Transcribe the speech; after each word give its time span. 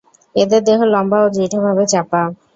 এদের 0.35 0.61
দেহ 0.63 0.79
লম্বা 0.93 1.17
ও 1.21 1.27
দৃঢ়ভাবে 1.35 1.83
চাপা। 1.87 2.21